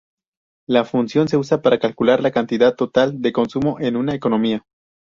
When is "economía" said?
4.15-4.65